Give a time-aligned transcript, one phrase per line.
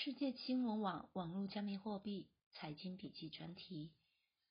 [0.00, 3.90] 世界金融网网络加密货币财经笔记专题：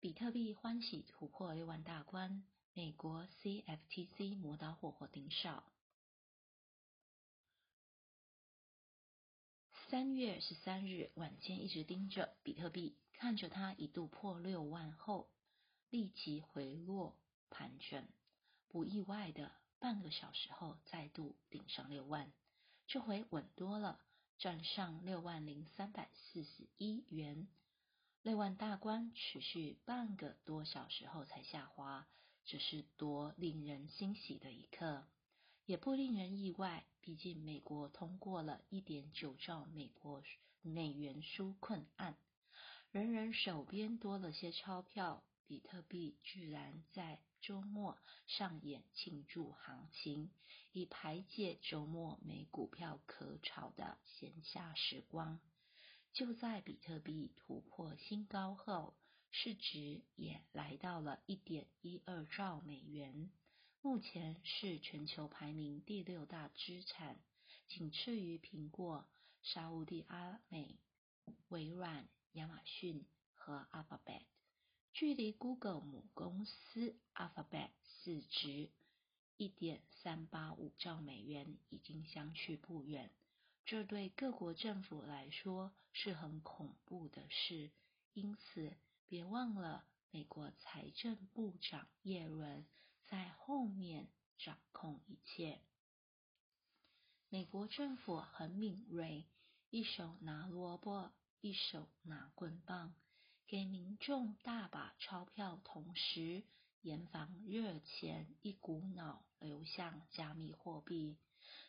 [0.00, 2.42] 比特币欢喜突破六万大关，
[2.72, 5.62] 美国 CFTC 磨刀霍霍盯梢。
[9.88, 15.30] 三月十三日晚间，一直盯着比特币，看着它一度破六万后，
[15.88, 17.16] 立即回落
[17.48, 18.08] 盘整，
[18.66, 22.32] 不意外的，半个小时后再度顶上六万，
[22.88, 24.00] 这回稳多了。
[24.38, 27.48] 站上六万零三百四十一元，
[28.22, 32.06] 六万大关持续半个多小时后才下滑，
[32.44, 35.08] 这是多令人欣喜的一刻，
[35.66, 36.86] 也不令人意外。
[37.00, 40.22] 毕竟美国通过了一点九兆美国
[40.62, 42.16] 美元纾困案，
[42.92, 50.30] 人人手边多了些钞票，比特币居然在周末上演庆祝行情。
[50.72, 55.40] 以排解周末没股票可炒的闲暇时光。
[56.12, 58.94] 就在比特币突破新高后，
[59.30, 63.30] 市值也来到了一点一二兆美元，
[63.80, 67.18] 目前是全球排名第六大资产，
[67.66, 69.08] 仅次于苹果、
[69.42, 70.78] 沙地阿美、
[71.48, 74.22] 微软、亚马逊和 Alphabet，
[74.92, 77.70] 距离 Google 母公司 Alphabet
[78.02, 78.70] 市值。
[79.36, 83.12] 一点三八五兆美元已经相去不远，
[83.64, 87.70] 这对各国政府来说是很恐怖的事。
[88.14, 92.66] 因此，别忘了美国财政部长耶伦
[93.06, 94.08] 在后面
[94.38, 95.60] 掌控一切。
[97.28, 99.24] 美国政府很敏锐，
[99.70, 102.92] 一手拿萝卜，一手拿棍棒，
[103.48, 106.44] 给民众大把钞票，同时。
[106.82, 111.18] 严防热钱一股脑流向加密货币，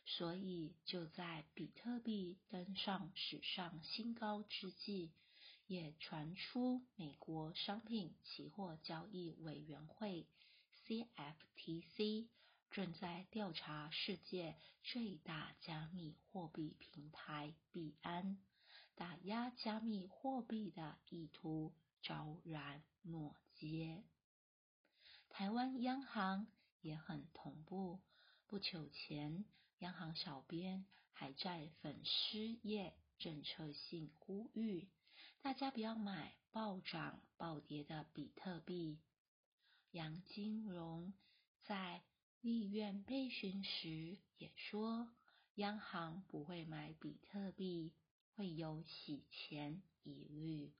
[0.05, 5.11] 所以就在比特币登上史上新高之际，
[5.65, 10.27] 也传出美国商品期货交易委员会
[10.85, 12.27] （CFTC）
[12.69, 18.37] 正在调查世界最大加密货币平台币安
[18.99, 24.03] 打压加密货币的意图，昭然若揭。
[25.29, 26.47] 台湾央行
[26.81, 28.01] 也很同步。
[28.45, 29.45] 不久前，
[29.77, 34.89] 央行小编还在粉丝页政策性呼吁
[35.41, 38.99] 大家不要买暴涨暴跌的比特币。
[39.91, 41.13] 杨金荣
[41.63, 42.03] 在
[42.41, 45.09] 立院备询时也说，
[45.55, 47.93] 央行不会买比特币，
[48.39, 50.71] 会有洗钱疑虑。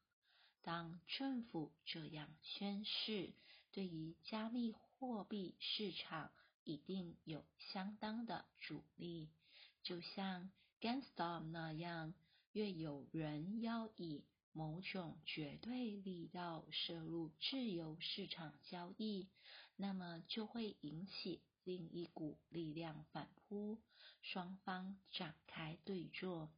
[0.61, 3.33] 当政府这样宣示。
[3.71, 6.31] 对于加密货币市场，
[6.63, 9.29] 一定有相当的阻力。
[9.83, 10.49] 就像
[10.79, 12.13] GameStop 那样，
[12.53, 19.27] 越有人要以某种绝对力道摄入自由市场交易，
[19.75, 23.77] 那么就会引起另一股力量反扑，
[24.21, 26.49] 双方展开对坐。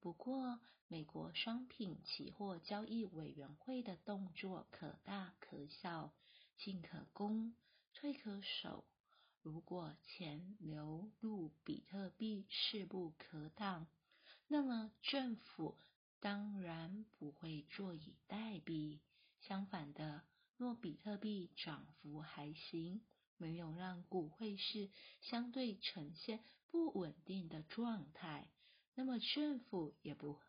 [0.00, 6.12] 不过，美国商品期货交易委员会的动作可大可小。
[6.56, 7.54] 进可攻，
[7.94, 8.84] 退可守。
[9.42, 13.86] 如果钱流入比特币势不可挡，
[14.48, 15.78] 那么政府
[16.18, 18.98] 当然不会坐以待毙。
[19.40, 20.24] 相反的，
[20.56, 23.00] 若比特币涨幅还行，
[23.36, 26.42] 没有让股汇市相对呈现
[26.72, 28.50] 不稳定的状态，
[28.98, 30.40] 那么政府也不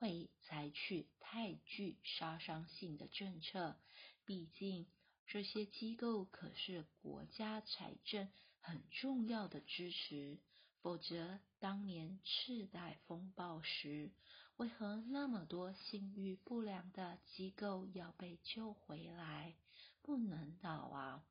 [0.00, 3.76] 会采取太具杀伤性的政策。
[4.24, 4.88] 毕竟。
[5.26, 8.28] 这些机构可是国家财政
[8.60, 10.38] 很重要的支持，
[10.82, 14.12] 否则当年次贷风暴时，
[14.56, 19.56] 为何那么多信誉不良的机构要被救回来？
[20.02, 21.24] 不能倒啊！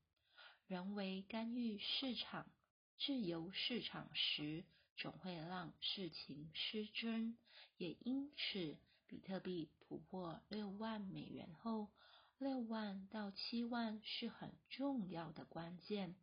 [0.66, 2.52] 人为干预市场、
[2.98, 7.38] 自由市场时，总会让事情失真。
[7.78, 8.78] 也因此，
[9.08, 11.90] 比特币突破六万美元后。
[12.40, 16.16] 六万到七万是很重要的关键。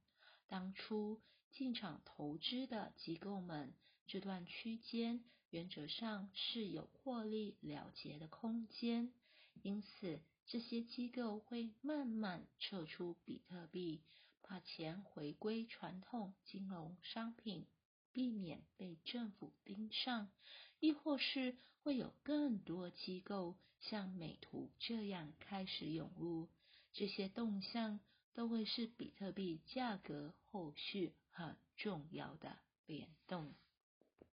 [0.48, 3.72] 当初进场投资的机构们，
[4.06, 9.14] 这段区间原则上是有获利了结的空间，
[9.62, 14.02] 因此这些机构会慢慢撤出比特币，
[14.42, 17.66] 把钱回归传统金融商品，
[18.12, 20.30] 避免被政府盯上。
[20.78, 26.48] 亦或是会有更多机构像美图这样开始涌入，
[26.92, 28.00] 这些动向
[28.32, 33.54] 都会是比特币价格后续很重要的联动。